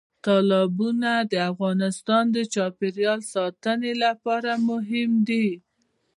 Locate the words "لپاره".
4.03-4.51